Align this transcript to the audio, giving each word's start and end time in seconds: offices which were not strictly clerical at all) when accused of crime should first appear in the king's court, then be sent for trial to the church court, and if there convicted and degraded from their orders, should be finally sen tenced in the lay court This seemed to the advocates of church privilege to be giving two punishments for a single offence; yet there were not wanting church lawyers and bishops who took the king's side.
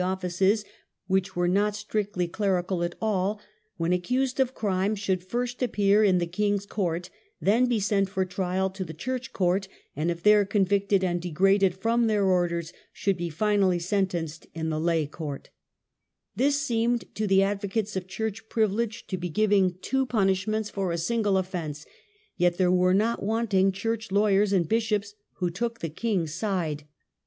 offices 0.03 0.65
which 1.05 1.35
were 1.35 1.47
not 1.47 1.75
strictly 1.75 2.27
clerical 2.27 2.81
at 2.81 2.95
all) 2.99 3.39
when 3.77 3.93
accused 3.93 4.39
of 4.39 4.55
crime 4.55 4.95
should 4.95 5.23
first 5.23 5.61
appear 5.61 6.03
in 6.03 6.17
the 6.17 6.25
king's 6.25 6.65
court, 6.65 7.11
then 7.39 7.67
be 7.67 7.79
sent 7.79 8.09
for 8.09 8.25
trial 8.25 8.67
to 8.71 8.83
the 8.83 8.95
church 8.95 9.31
court, 9.31 9.67
and 9.95 10.09
if 10.09 10.23
there 10.23 10.43
convicted 10.43 11.03
and 11.03 11.21
degraded 11.21 11.75
from 11.75 12.07
their 12.07 12.25
orders, 12.25 12.73
should 12.91 13.15
be 13.15 13.29
finally 13.29 13.77
sen 13.77 14.07
tenced 14.07 14.47
in 14.55 14.71
the 14.71 14.79
lay 14.79 15.05
court 15.05 15.51
This 16.35 16.59
seemed 16.59 17.05
to 17.13 17.27
the 17.27 17.43
advocates 17.43 17.95
of 17.95 18.07
church 18.07 18.49
privilege 18.49 19.05
to 19.05 19.17
be 19.17 19.29
giving 19.29 19.77
two 19.83 20.07
punishments 20.07 20.71
for 20.71 20.91
a 20.91 20.97
single 20.97 21.37
offence; 21.37 21.85
yet 22.37 22.57
there 22.57 22.71
were 22.71 22.95
not 22.95 23.21
wanting 23.21 23.71
church 23.71 24.11
lawyers 24.11 24.51
and 24.51 24.67
bishops 24.67 25.13
who 25.33 25.51
took 25.51 25.79
the 25.79 25.89
king's 25.89 26.33
side. 26.33 26.85